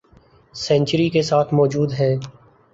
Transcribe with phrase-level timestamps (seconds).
[0.55, 2.15] century کے ساتھ موجود ہیں